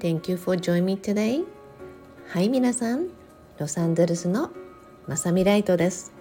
[0.00, 1.44] Thank you for joining me today.
[2.28, 3.08] はい、皆さん。
[3.58, 4.48] ロサンゼルスの
[5.06, 6.14] まさみライトです。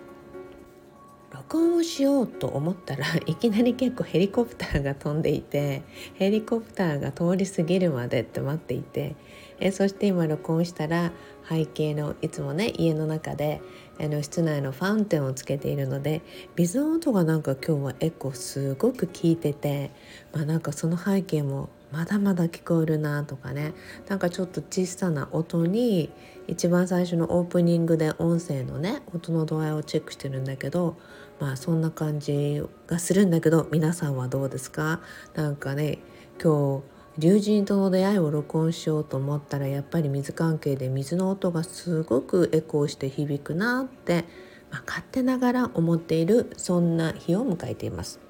[1.32, 5.84] 録音をしようと思ったら いきなり結構ヘリコプターが飛んでいて
[6.16, 9.16] ヘリコプターが通り過ぎるまでって待っていて
[9.62, 11.14] えそして今録音したら
[11.48, 13.62] 背景のいつもね家の中で
[14.00, 16.22] あの室内のファウンテンをつけているので
[16.56, 19.92] 水の音がなんか今日はエコすごく効いてて、
[20.34, 23.74] まあ、なんかその背景もまだまだ聞こえるなとかね。
[24.08, 26.12] なんかちょっと小さな音に
[26.48, 30.98] 一番最初のオープニングで音声のね音の度合いをチェックしてるんだけど
[31.40, 35.02] まあそんな感じがするんだけど皆さんはどうですか？
[35.34, 35.98] なんかね
[36.42, 36.84] 今日
[37.20, 44.24] 龍神との出会いを録音しようと思ったらやっぱり水関係で水の音がすごくエコーして響くなって、
[44.72, 48.22] まあ、勝手ながら思っているそんな日を迎えています。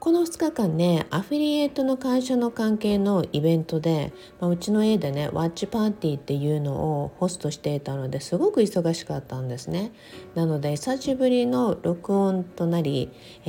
[0.00, 9.92] この2日間ねアフィリエイトの会社の関係のイベントで、まあ、うちの家でねワッチパーティーっていうのをホストしていたのですごく忙しかったんですね
[10.34, 13.10] なので久しぶりの録音となり、
[13.44, 13.48] え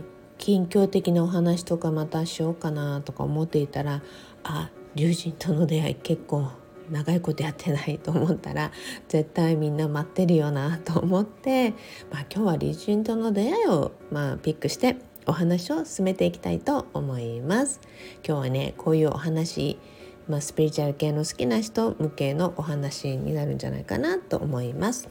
[0.00, 0.04] ー、
[0.38, 4.02] 近況的なお話とかまたしようかなとか思っていたら
[4.44, 6.50] あ龍神との出会い結構
[6.90, 8.72] 長いことやってないと思ったら
[9.08, 11.70] 絶対みんな待ってるよなと思って、
[12.10, 17.80] まあ、今日は龍神との出会いを、まあ、ピックしてお話を進めていきたいと思います。
[18.26, 19.78] 今日はねこういうお話
[20.28, 25.08] まあ、スピリチュアル系の好きな人向けのお話になるんじゃないかなと思います。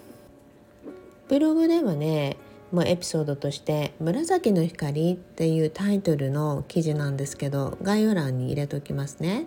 [1.27, 2.37] ブログではね
[2.71, 9.45] もエピソードとして「紫の光」っていうタイトルの記事なんですけど概要欄に入れときますね。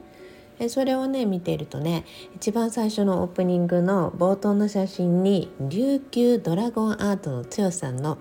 [0.68, 2.04] それをね見ているとね
[2.36, 8.18] 一番最初のオープニングの冒頭の写真に琉球ドラゴンアートの剛さんの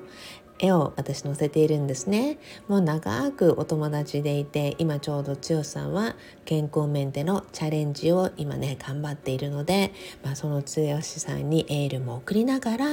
[0.59, 6.15] 絵を私載せているんですねもう長くお友達でいて今ちょうど剛さんは
[6.49, 9.93] 健康面でのチャレンジを今ね頑張っているので、
[10.23, 12.87] まあ、その剛さんにエールも送りながら、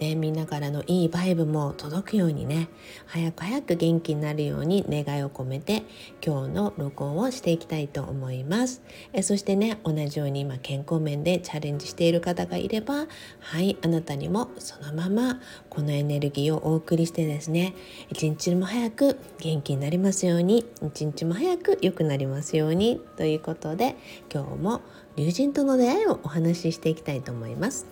[0.00, 2.68] ね、みんなからのいいバイブも届くようにね
[3.06, 5.84] 早く早く元気になるように願いを込めて
[6.26, 8.82] 今日の録音をしていきたいと思います。
[9.12, 13.06] えそしてね同じように今健康面でチャレンジしている方がいれば
[13.38, 15.40] はいあなたにもそのまま
[15.70, 17.74] このエネルギーをお送りしてですね
[18.08, 23.96] 一日も早く元気になりますように一日も早く良くなりますようにということで
[24.32, 24.80] 今日も
[25.16, 27.86] 龍神との出会いをお話ししていきたいと思います。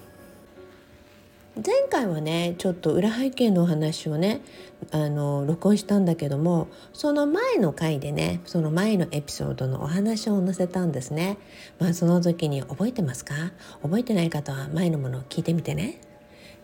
[1.56, 4.42] 前回はねちょっと裏背景のお話をね
[4.90, 11.38] あの録音したんだけどもその前の回でねその前のエピソードのお話を載せたんですね。
[11.78, 13.34] まあその時に覚えてますか？
[13.82, 15.98] 覚えてない方は前のものを聞いてみてね。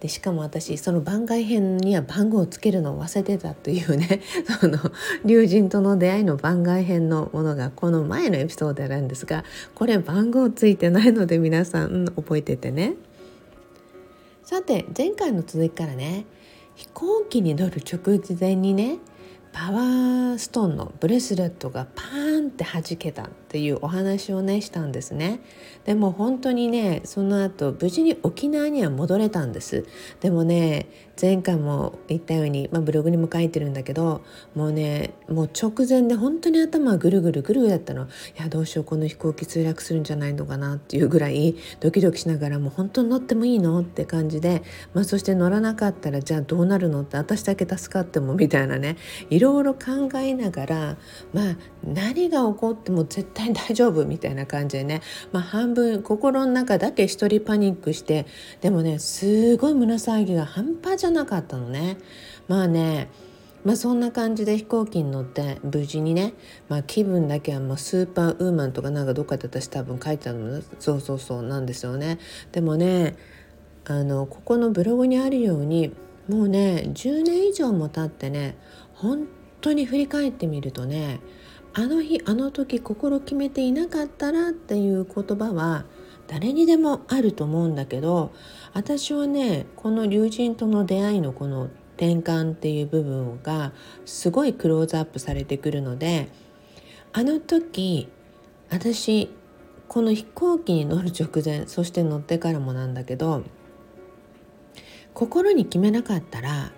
[0.03, 4.21] でしかも私その番外編には番号をつけるのを忘れてたというね
[4.61, 4.77] その
[5.25, 9.45] 龍神との出会いの番外編のものがこの前のエピソードなんですが
[9.77, 12.97] これ番号ついてないので皆さん覚えててね。
[14.43, 16.27] さて前回の続きからね
[16.75, 18.99] 飛行機に乗る直前にね
[19.53, 25.41] パワーストーンのブレスレットがパーンって弾けたっていうお話をねしたんですね。
[25.85, 29.85] でも本当にねその後無事に沖縄には戻れたんです。
[30.21, 30.87] でもね
[31.21, 34.23] 前回も言ったように、まあ、ブログにも書いてるんだけど
[34.55, 38.05] もうねもう直前で本当に頭ぐるぐるぐるぐるだったの。
[38.05, 38.07] い
[38.41, 44.63] やどうしようこの飛行機墜落するんじゃないのかなっていうぐらいドキドキしながらもう本当に乗ってもいいのって感じで、
[44.95, 48.97] まあ、そして乗らなかったらじゃあどうなるのって私だけ助かってもみたいなね
[49.29, 50.97] いろいろ考えながら
[51.35, 58.27] まあ何が起こっても絶対 大丈夫みたいな感じでね、まあ、半分心の中だけ一人パニックして
[58.61, 61.99] でもねすごい胸騒ぎが半端じゃなかったのね。
[62.49, 63.09] まあね
[63.65, 66.35] まあそんな感じで飛行機に乗って無事にね、
[66.69, 72.19] まあ、気分だけはもうスーパーウーマンとかなんかどっかで私多分書いてたのそうそうそうなんですよね。
[72.51, 73.17] でもね
[73.85, 75.93] あのここのブログにあるように
[76.29, 78.57] もうね10年以上も経ってね
[78.95, 79.27] 本
[79.61, 81.21] 当に振り返ってみるとね
[81.75, 85.85] あの日あの時心決めていなかったらっていう言葉は
[86.27, 88.33] 誰にでもあると思うんだけど
[88.75, 93.73] 私はねこの龍神との出会いのこの転換っていう部分が
[94.05, 96.29] すごいクローズアップされてくるので
[97.13, 98.09] あの時
[98.71, 99.31] 私
[99.89, 103.45] この飛行機に乗る直前そして乗ってからもなんだけど
[105.15, 106.73] 心に決めなかったら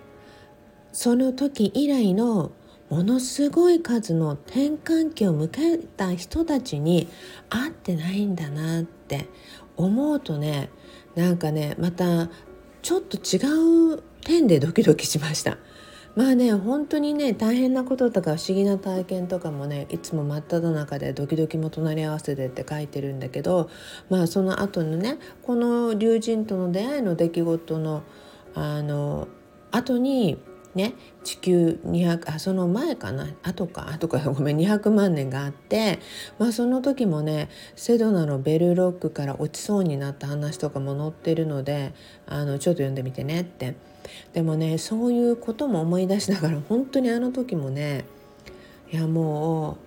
[0.91, 2.51] その時以来の
[2.95, 7.09] ものすごい数の転換期を迎えた人たちに
[7.49, 9.27] 会ってないんだなって
[9.75, 10.69] 思うとね
[11.13, 12.29] なんかねまた
[12.81, 15.57] ちょっと違う点でドキドキしました。
[16.15, 23.69] まあね本当にね大変なこととか不思議な体験とかもねいつも真っ只中でドキドキも隣り合わせでって書いてるんだけど
[24.09, 28.03] まあその後のねこの龍神との出会いの出来事の
[28.53, 29.27] あの
[29.71, 30.37] 後に
[30.75, 30.93] ね
[31.23, 33.27] 地球200あその前かな。
[33.43, 33.89] 後か。
[33.91, 34.19] 後か。
[34.29, 34.57] ごめん。
[34.57, 35.99] 200万年があって、
[36.37, 41.93] まあ、その時もねセドナのベルロックから落ちそうになった話とかも載ってるので
[42.27, 43.75] あのちょっと読んでみてねって。
[44.33, 48.05] でもねそういうことも思い出しながら本当にあの時もね
[48.91, 49.79] いやも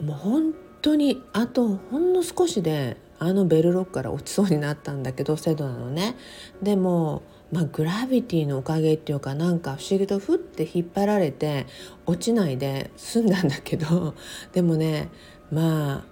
[0.00, 6.16] うもう本当にあとほんの少しであのベルロックから落ちそうになったんだけどセドナのね。
[6.62, 7.22] でも
[7.52, 11.66] まあ、グラビティのおかげっていうかなんか不思議とふって引っ張られて
[12.04, 14.14] 落ちないで済んだんだけど
[14.52, 15.10] でもね
[15.52, 16.04] まあ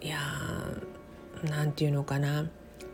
[0.00, 2.46] いやーなんていうのかな。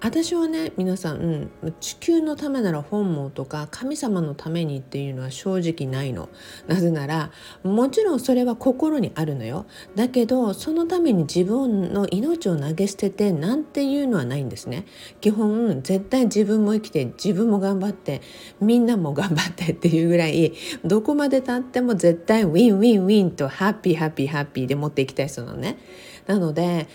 [0.05, 1.17] 私はね皆さん、
[1.62, 6.29] うん、地球のためなら本望とか神様のためにっていうのは正直ないの。
[6.67, 7.31] なぜなら
[7.62, 9.65] もちろんそれは心にあるのよ。
[9.95, 14.85] だけどそのために自分の命を投げ捨ててなんていうのはないんですね。
[15.23, 18.21] 基本絶対自分も生きて自分も頑張って
[18.61, 20.53] みんなも頑張って っていうぐらい
[20.85, 25.79] どこまでたっても絶対ウィンウィンウィンとハッピーハッピーハッピーで持っていきたい人なのね。
[26.27, 26.89] なので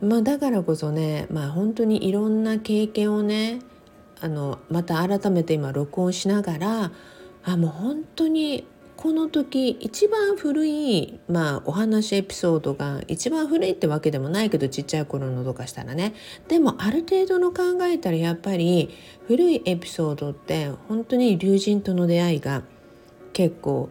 [0.00, 3.60] まあ、だからこそね、まあ、本当にいろんな経験をね
[4.20, 6.92] あのまた改めて今録音しながら
[7.44, 8.66] あもう本当に
[8.96, 16.14] この時一番古い、まあ、お話エピソードが一番古いってわけでもないけどちっちゃい頃のとかしたらね
[16.48, 18.90] でもある程度の考えたらやっぱり
[19.26, 22.62] 古いエピソードって本当に竜神との出会いが
[23.32, 23.88] 結構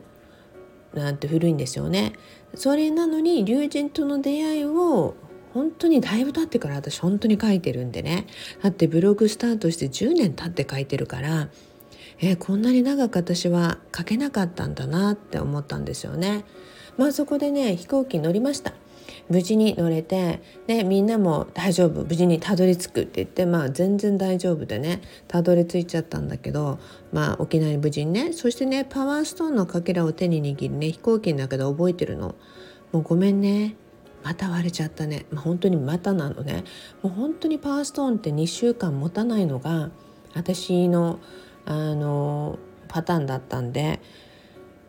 [0.93, 2.13] なんて古いんですよね。
[2.55, 5.15] それなのに竜神との出会いを
[5.53, 8.27] 本当にだいぶ経ってから私本当に書いてるんでね
[8.61, 11.49] だってブログスタートして10年経って書いてるから
[12.21, 16.43] えー、こんなに長く私は書けなかったんだなって思ったんですよね。
[16.97, 18.73] まあそこでね飛行機に乗りました。
[19.29, 26.79] 無事に乗れてでみんなも大丈夫無事にたどり着くって言ってまあ全然大丈夫でねたどり着いちゃったんだけど
[27.13, 32.35] まあ沖縄に無事にねそしてねパワーストーンのかけらを手に握るね飛行機の中で覚えてるの。
[32.91, 33.75] もうごめんね
[34.23, 36.63] また割れちゃったね、まあ、本当にまたなのね。
[37.01, 39.89] もう本当にパワーストーンって2週間持たないのが
[40.35, 41.19] 私の
[41.65, 42.57] あの
[42.87, 44.01] パターンだったんで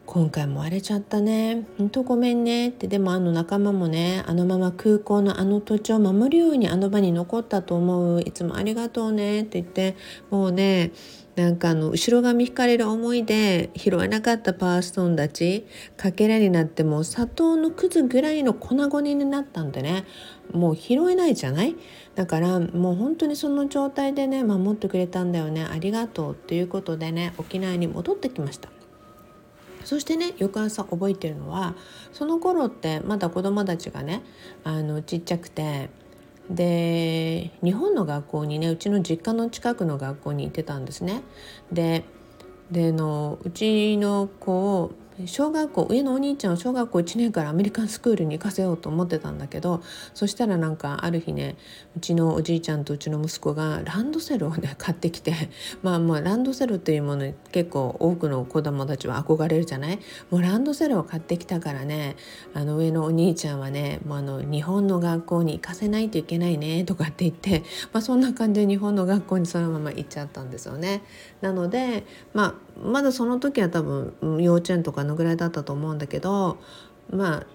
[0.06, 1.68] 今回も割れちゃったね。
[1.78, 2.70] ほんとごめんね。
[2.70, 8.20] ってでもあの仲間もねあのまま空港のあの土地を守るようにあの場に残ったと思う。
[8.20, 9.42] いつもありがとうね。
[9.42, 9.96] って言って
[10.30, 10.90] もうね
[11.40, 15.66] なんかあの後ろ髪引かれる思いで拾えなかったパワーストーンたち
[15.96, 20.04] かけらになっても砂糖のくずぐらいの粉々になったんでね。
[20.52, 21.76] もう拾えないじゃない？
[22.14, 25.64] だからもう本当にその状態でね守ってくれたんだよね。
[25.64, 28.68] ありがとうっていうことでね沖縄に戻ってきました。
[29.84, 31.74] そしてね翌朝覚えてるのは
[32.12, 34.22] その頃ってまだ子供たちがね
[34.62, 35.88] あのちっちゃくて
[36.50, 41.22] で日本の学校にねうちの実家の近くの学校に行ってたんですね。
[41.72, 42.04] で
[42.70, 44.92] でのうちの子を
[45.26, 49.82] 小学校上のお兄ちゃんを小学校1年からアメリカンスクールに行かせようと思ってたんだけど
[50.14, 51.56] そしたらなんかある日ね
[51.96, 55.34] うちのおじいちゃんとうちの息子がランドセルをね買ってきて
[55.82, 59.98] まあまあランドセルっていうもの結構多くの子供たちは憧れるじゃない？
[60.30, 62.16] もうランドセルを買ってきたからね
[62.54, 71.02] あの上のお兄ちゃんはねもうあの日本の学校に行かせないといけないねとかって言って、まあ、そんな感じで日本の学校にそのまま行っちゃったんですよね。
[71.40, 72.04] なので
[72.34, 76.58] まあまだその時は多分幼稚園とかのぐらいだったと思うんだけど
[77.10, 77.46] まあ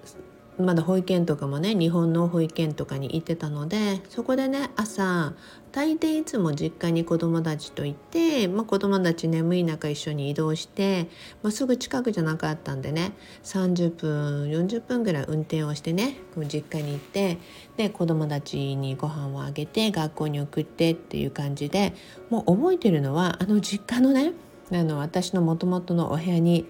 [0.57, 5.33] まだ保育園とかもね日本の保育園とかに行ってたのでそこでね朝
[5.71, 11.09] 大抵いつも実家に子供たちと行って、まあ、子供たち眠い中一緒に移動して、
[11.43, 13.11] まあ、すぐ近くじゃなかったんでね
[13.43, 16.15] 30分40分ぐらい運転をしてね
[16.47, 17.37] 実家に行って
[17.75, 21.93] で子供たちにご飯をあげて学校に送ってっていう感じで
[22.29, 24.31] もう覚えてるのはあの実家のね
[24.71, 26.65] あの私のもともとのお部屋に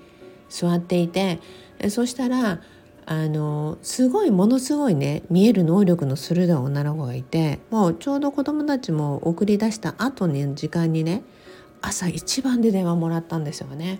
[0.50, 1.40] 座っていて
[1.90, 2.62] そしたら
[3.08, 11.24] あのすごいものすごいね見える能力の鋭い女の子がいてもうちょうど子供たちも送り出した後の時間にね
[11.82, 14.00] 朝一番で電話もらったんですよね。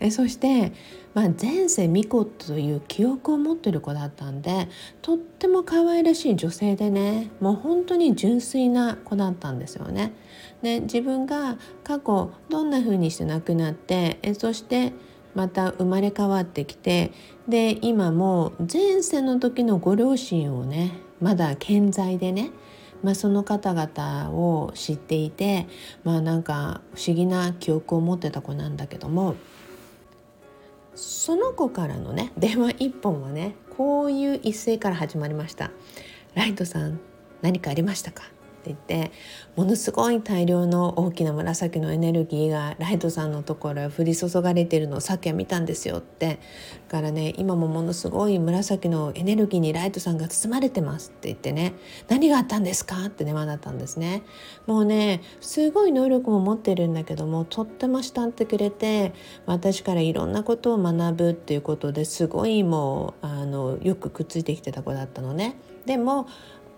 [0.00, 0.72] えそして、
[1.12, 4.68] まあ、前世巫女という記憶を持ってる子だったんで
[5.02, 10.12] とっても可愛らしい女性でねもう本当に純粋な子だったんですよね。
[10.62, 14.92] で自分が過去どんな風にして亡くなってえそして
[15.34, 17.12] また生まれ変わってきて
[17.48, 22.50] で今も前世の時のご両親をねまだ健在でね、
[23.02, 25.66] まあ、その方々を知っていて
[26.04, 29.36] まあなんか不思議な記憶を持ってた子なんだけども
[30.94, 35.70] その子からのね 電話一本はねこういう一声から始まりました
[36.34, 37.00] 「ライトさん
[37.42, 38.24] 何かありましたか?」
[38.66, 39.12] 言って
[39.56, 46.38] ものすごい大量の大きな紫のエネルギーがライトさんのところへ降り注がれているのをさっきは見たんですよって。
[46.88, 51.74] だからね今もものすごい紫のエネルギーにライトさんが包まれてますって言ってね。
[52.08, 54.22] 何があったんですかって電話だったんですね。
[54.66, 59.12] もうねすごい能力も持ってるんだけどもとっても慕ってくれて
[59.46, 65.56] 私からいろんなことを学ぶっていうことですごいもうあのよくくっついてきてた子だったのね。
[65.86, 66.26] でも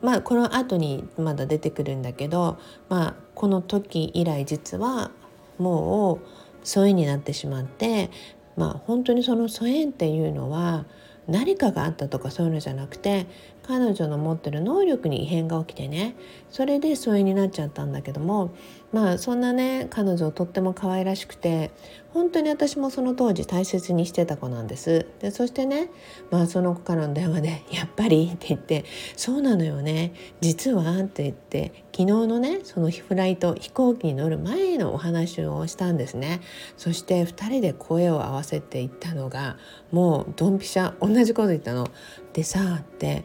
[0.02, 5.10] まあこの後にまだ出てくるんだけど、まあ、この時以来実は
[5.58, 8.10] もう疎遠になってしまって、
[8.56, 10.84] まあ、本当にその疎遠っていうのは
[11.28, 13.26] 何かがあったとかそういうのじゃなくて
[13.62, 16.16] 彼女の持ってる能力に異変が起きてね
[16.50, 18.54] それで疎遠になっちゃったんだけども
[18.92, 21.70] まあそんなね彼女とっても可愛らしくて
[22.12, 25.90] 本当に私もその当時大切にしてた子なんですでそしてね
[26.30, 28.84] まあその子からの電話で「やっぱり?」って言って
[29.16, 36.40] 「そうなのよね実は」って言って昨日のねそのフライト飛行機に乗る前のお話をしたんですね
[36.76, 39.56] そして2人で声を合わせていったのが
[39.90, 41.88] もうドンピシャ同じこと言ったの。
[42.32, 43.24] でさって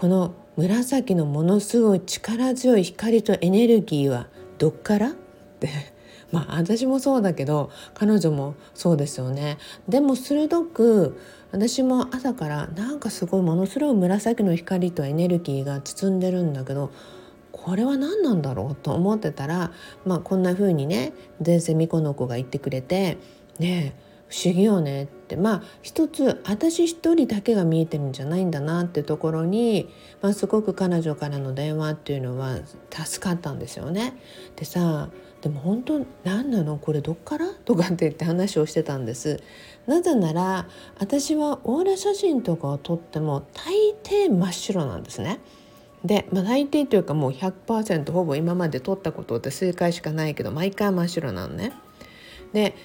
[0.00, 5.10] この紫のものすごい力強い光とエネルギーはどっから？
[5.10, 5.12] っ
[5.60, 5.68] て
[6.32, 9.58] まあ私もそうだけど彼女もそうですよね。
[9.90, 11.18] でも鋭く
[11.52, 16.90] 私も朝からなんかすごいものすごい紫の光とエネルギーが包んでるんだけど
[17.52, 19.70] これは何なんだろうと思ってたら、
[20.06, 21.12] まあ、こんな風にね
[21.44, 23.18] 前世巫女の子が言ってくれて
[23.58, 29.88] ねえ不思議よねってまあ一つ私一人だけが見えてるんじゃないんだなってところに、
[30.22, 32.58] まあ、すごく彼女からの電話っていうのは
[32.90, 34.14] 助かったんですよね。
[34.54, 35.10] でさ
[35.42, 36.76] でも本当何なの？
[36.76, 37.48] これどっから？
[37.64, 39.42] とかって言って話をしてたんです。
[39.86, 40.68] なぜなら
[40.98, 45.40] 私はオーラ写真とかを撮っても大抵真っ白なんですね。
[46.04, 51.72] で、まあ、大抵というかもう100%ほぼ今まで撮ったことって数回しかないけど毎回真っ白なのね。
[52.52, 52.76] で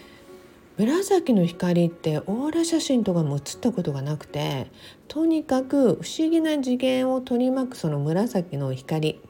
[0.77, 4.67] 紫の光ってオーラ写真とかも写ったことがなくて
[5.07, 9.21] とにかく不思議な次元を取り巻くその紫の光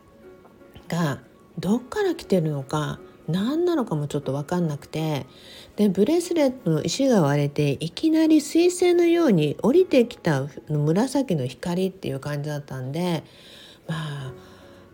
[0.87, 1.19] が
[1.59, 5.25] どっから来てるのか何なのかもちょっと分かんなくて
[5.75, 13.23] でブレスレットの石が割れていきなり彗星のように降りてきた紫の光っていう感じだったんで
[13.87, 13.95] ま
[14.29, 14.33] あ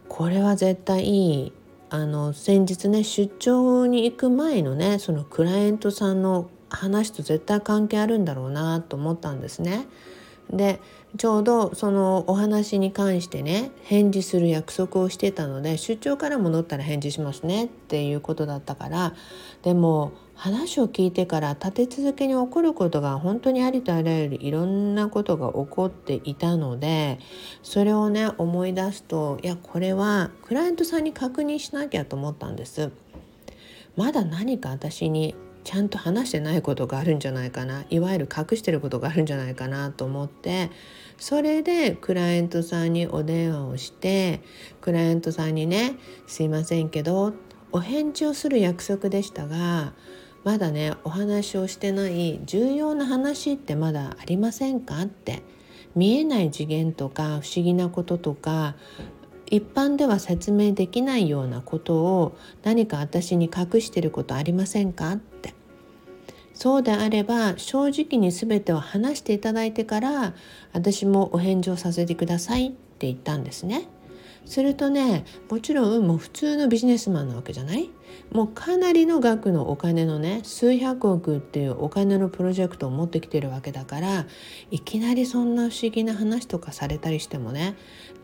[0.08, 1.54] これは絶対いい
[1.94, 9.88] あの先日ね出張に行く前のねそのクライアントさんの話と絶対関係あるんだろうなと思ったんですね。
[10.50, 10.80] で
[11.18, 19.14] ちょうどそのお話に関してね返事する約束をしてたので出張から戻ったら返事しますねっていうことだったから
[19.62, 27.20] でも話を聞いてから立て続けに起こることが本当にありとあらゆるいろんなことが起こっていたので
[27.62, 32.92] それをね思い出すといやこれはクライアントさんに確認しなきゃと思ったんです。
[33.96, 40.72] まだ何か私にちゃんと話してないことがあるんじゃないかないわゆる隠してることがあるんじゃないかなと思って
[41.20, 44.42] それでクライアントさんにお電話をして
[44.80, 47.34] クライアントさんにね「すいませんけど」
[47.74, 49.94] お返事をする約束でしたが
[50.44, 55.44] まだねお話をしてない重要な話ってまだありませんかって
[55.96, 58.76] 見えない次元とか不思議なこととか
[59.48, 65.54] 一般では説明できないようなことを何か私に隠してることありませんかって
[66.54, 70.34] そうであれば正直に全てを話していただいてから
[70.74, 73.88] 私もお返事をさせてくださいって言ったんですね。
[74.52, 77.90] するとねもちろんもう普通のビジネスマンなわけじゃない？
[78.34, 84.26] もうかなりの額のお金のね数百億っていうお金のプロジェクトを持ってきてるわけだから
[84.70, 87.76] いきなりそんな不思議な話とかされたりしてもね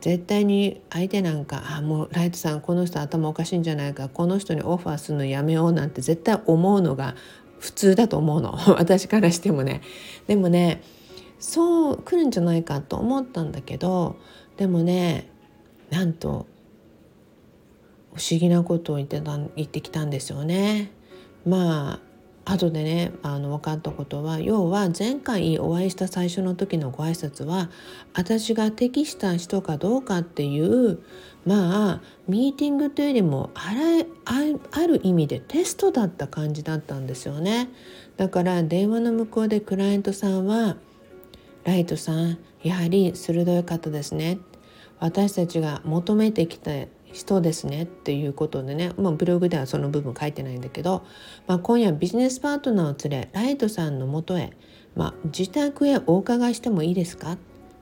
[0.02, 7.16] 絶対に相手なんか「あもうライトさんこの人頭おかしいんじゃないかこの人にオファーするのやめよう」なんて絶対思うのが
[7.60, 9.82] 普通だと思うの 私からしてもね。
[10.28, 10.82] でもね
[11.40, 14.18] そう来るんじゃないかと思ったんだけど
[14.58, 15.30] でもね
[15.90, 16.48] なんと
[18.14, 20.92] 不思議なことを言ってた言ってきたんですよね。
[21.46, 22.00] ま
[22.46, 27.70] あ後でねあの分かったことは要は前回お会いした最初の時のご挨拶は
[28.14, 31.00] 私が適した人かどうかっていう
[31.46, 37.70] まあミーティングというよりもあれある意味でテストだった感じだったんですよね。
[38.16, 40.78] だから電話の向こうでクライアントさんは
[41.66, 44.40] 「ライトさんやはり鋭い方ですね」
[45.00, 46.72] 私たちが求めてきた
[47.06, 51.06] 人ですねっていうことでね、まあ、ブログではその部分書いてないんだけど、
[51.48, 54.54] まあ、今夜ビジネスパートナーを連れライトさんのもとへ
[54.96, 57.38] まあ、自宅へお伺いしてもいいですか？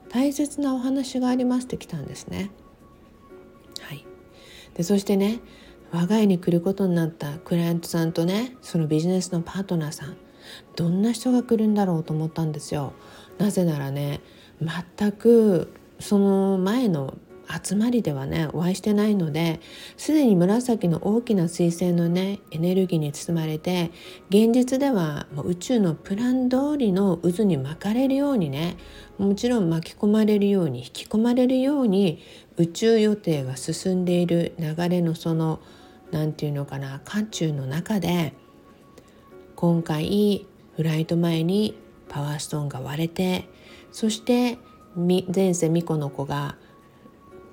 [0.10, 2.52] 大切なお話がありますって来たんですね。
[3.80, 4.06] はい、
[4.74, 5.40] でそしてね
[5.94, 10.18] 我が家に来ることになったクライアントさんとねそのビジネスのパートナーさん
[10.76, 12.92] どんな人が来るんだろうと思ったんですよ。
[13.38, 14.20] なぜならね
[14.60, 17.18] 全くその前の
[17.64, 19.60] 集まりではねお会いしてないので
[19.98, 23.92] すでに紫の大きな彗星のねエネルギーに包まれて
[24.30, 28.78] 現実では宇宙のプラン通りの渦に巻かれるようにね
[29.18, 32.22] もちろん巻き込まれるように引き込まれるように
[32.58, 35.60] 宇宙予定が進んでいる流れのその
[36.12, 38.34] 何て言うのかな渦中の中で
[39.56, 41.78] 今回フライト前に
[42.10, 43.48] パワーストーンが割れて
[43.92, 44.58] そして
[44.96, 46.56] 前世巫女の子が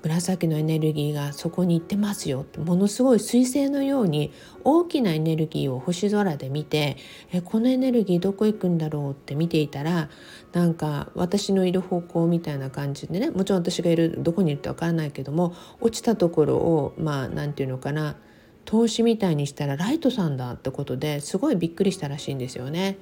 [0.03, 4.33] 紫のエネルギーがそこに行ってますよってものすごい彗星のように
[4.65, 6.97] 大きなエネルギーを星空で見て
[7.31, 10.09] えこのエネルギーどこ行くんだろうって見ていたら
[10.51, 18.17] なんか私のいる方向みたいな感じでねもちろん私がいるどこにいるって分からないけども落ちたところをまあ何て言うのかな
[18.65, 22.97] 投資みたいにしたらライトさんだってことですごいびっくりしたらしいんですよね。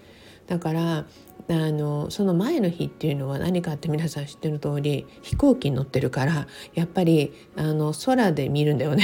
[0.48, 1.06] だから
[1.50, 9.04] あのその前の日っていうのは何かって皆さん知ってる通り飛行機に乗ってるからやっぱりあの空で見るんだよね。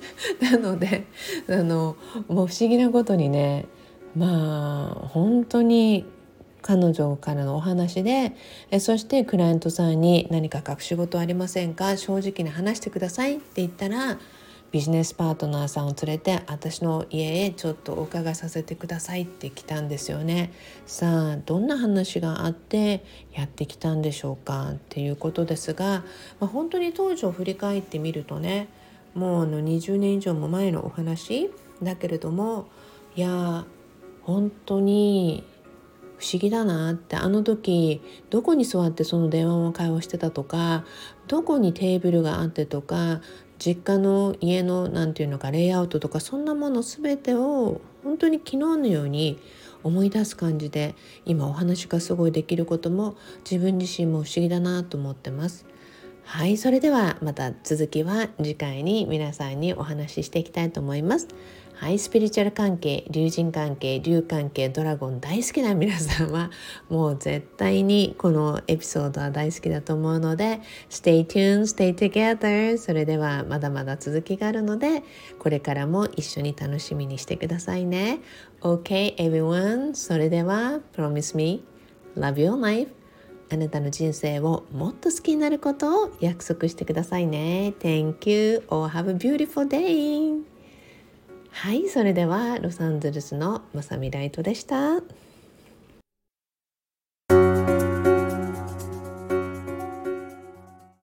[0.40, 1.06] なので
[1.48, 1.96] あの
[2.28, 3.66] もう不思議なことにね
[4.16, 6.04] まあ本当に
[6.60, 8.32] 彼女からのお話で
[8.70, 11.96] えそしてクライアントさんに「何か隠し事ありませんか？
[11.96, 14.18] 正直に話してください」って言ったら
[14.70, 20.52] ビジネスパートナーさんを連れて私の家へちょっとお伺いさせてくださいって来たんですよね。
[20.86, 26.04] さあどんな話があってやってきたんでしょうかっていうことですが、
[26.38, 28.68] まあ、本当に当時を振り返ってみるとね
[29.14, 31.50] もうあの20年以上も前のお話
[31.82, 32.68] だけれども
[33.16, 33.64] いや
[34.22, 35.44] 本当に
[36.18, 40.84] 不思議だなってあの時どこに座ってその電話の会話してたとか
[41.28, 43.20] どこにテーブルがあってとか
[43.58, 49.38] 実家の家の何て言うのかレイアウトとかそんなもの全てを本当に昨日のように
[49.82, 50.94] 思い出す感じで
[51.24, 53.16] 今お話がすごいできることも
[53.48, 55.66] 自分自身も不思議だなと思ってます。
[56.24, 61.28] はいそれではまた続きは次回に皆さんにお話ししていきたいと思います。
[61.80, 66.50] はい、スピリチュアル関係、竜神関係、竜関係、ドラゴン大好きな皆さんは
[66.88, 70.60] もう絶対にこのエピソードは大好きだと思うので
[70.90, 75.04] Stay tuned, stay together それではまだまだ続きがあるので
[75.38, 78.18] これからも一緒に楽しみにしてくださいね。
[78.60, 81.64] OK everyone それでは Promise me
[82.16, 82.90] Love your life
[83.52, 87.72] あなたの人生をもっと好きになることを約束してくださいね。
[87.78, 88.64] Thank you.
[88.68, 90.57] Or have a beautiful day.
[91.60, 95.02] はいそれではロサンゼルスのまさみライトでした。